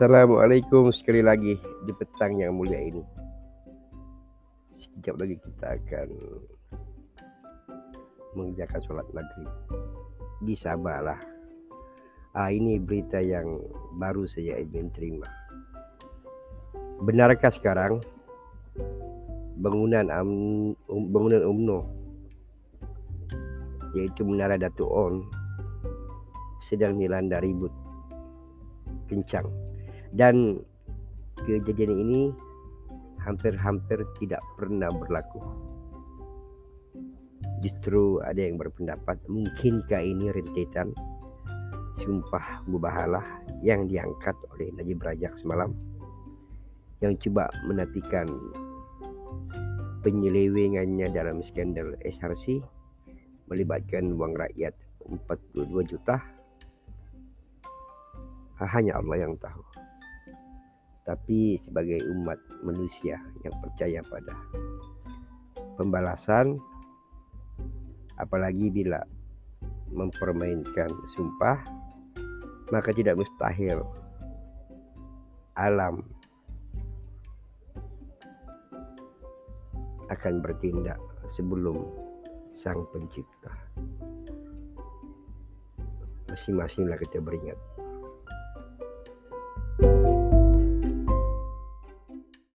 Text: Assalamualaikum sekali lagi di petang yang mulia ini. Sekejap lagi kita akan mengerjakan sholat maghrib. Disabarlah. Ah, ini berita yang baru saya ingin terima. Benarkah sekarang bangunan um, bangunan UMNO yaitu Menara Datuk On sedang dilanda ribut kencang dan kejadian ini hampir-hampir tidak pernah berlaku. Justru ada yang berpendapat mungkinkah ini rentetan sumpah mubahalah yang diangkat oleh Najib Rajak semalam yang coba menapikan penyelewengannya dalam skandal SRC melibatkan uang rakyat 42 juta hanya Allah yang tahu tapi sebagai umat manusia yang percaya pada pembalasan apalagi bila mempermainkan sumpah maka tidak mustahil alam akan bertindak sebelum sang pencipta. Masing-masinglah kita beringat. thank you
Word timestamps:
Assalamualaikum 0.00 0.88
sekali 0.96 1.20
lagi 1.20 1.60
di 1.60 1.92
petang 1.92 2.40
yang 2.40 2.56
mulia 2.56 2.80
ini. 2.80 3.04
Sekejap 4.72 5.20
lagi 5.20 5.36
kita 5.36 5.76
akan 5.76 6.08
mengerjakan 8.32 8.80
sholat 8.80 9.04
maghrib. 9.12 9.52
Disabarlah. 10.40 11.20
Ah, 12.32 12.48
ini 12.48 12.80
berita 12.80 13.20
yang 13.20 13.60
baru 14.00 14.24
saya 14.24 14.56
ingin 14.64 14.88
terima. 14.88 15.28
Benarkah 17.04 17.52
sekarang 17.52 18.00
bangunan 19.60 20.08
um, 20.08 20.72
bangunan 21.12 21.44
UMNO 21.44 21.80
yaitu 24.00 24.24
Menara 24.24 24.56
Datuk 24.56 24.88
On 24.88 25.28
sedang 26.64 26.96
dilanda 26.96 27.36
ribut 27.44 27.76
kencang 29.04 29.69
dan 30.14 30.58
kejadian 31.44 31.94
ini 32.06 32.20
hampir-hampir 33.22 34.00
tidak 34.18 34.40
pernah 34.56 34.88
berlaku. 34.90 35.40
Justru 37.60 38.24
ada 38.24 38.40
yang 38.40 38.56
berpendapat 38.56 39.20
mungkinkah 39.28 40.00
ini 40.00 40.32
rentetan 40.32 40.96
sumpah 42.00 42.64
mubahalah 42.64 43.44
yang 43.60 43.84
diangkat 43.84 44.32
oleh 44.56 44.72
Najib 44.72 45.04
Rajak 45.04 45.36
semalam 45.36 45.76
yang 47.04 47.12
coba 47.20 47.52
menapikan 47.68 48.24
penyelewengannya 50.00 51.12
dalam 51.12 51.44
skandal 51.44 51.92
SRC 52.00 52.64
melibatkan 53.52 54.16
uang 54.16 54.32
rakyat 54.32 54.72
42 55.04 55.92
juta 55.92 56.16
hanya 58.60 59.00
Allah 59.00 59.28
yang 59.28 59.36
tahu 59.36 59.60
tapi 61.08 61.56
sebagai 61.64 61.98
umat 62.16 62.38
manusia 62.62 63.16
yang 63.44 63.54
percaya 63.64 64.00
pada 64.06 64.34
pembalasan 65.80 66.60
apalagi 68.20 68.68
bila 68.68 69.00
mempermainkan 69.90 70.88
sumpah 71.16 71.56
maka 72.70 72.94
tidak 72.94 73.18
mustahil 73.18 73.82
alam 75.58 76.04
akan 80.10 80.42
bertindak 80.42 80.98
sebelum 81.38 81.86
sang 82.58 82.82
pencipta. 82.90 83.54
Masing-masinglah 86.28 86.98
kita 86.98 87.22
beringat. 87.22 87.58
thank 89.80 90.04
you 90.04 90.09